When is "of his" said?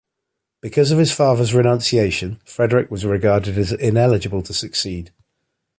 0.89-1.11